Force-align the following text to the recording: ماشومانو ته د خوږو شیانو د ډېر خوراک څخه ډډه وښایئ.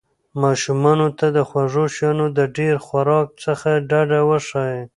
ماشومانو 0.41 1.07
ته 1.17 1.25
د 1.35 1.37
خوږو 1.49 1.85
شیانو 1.95 2.25
د 2.37 2.39
ډېر 2.57 2.75
خوراک 2.85 3.27
څخه 3.45 3.69
ډډه 3.89 4.19
وښایئ. 4.29 4.81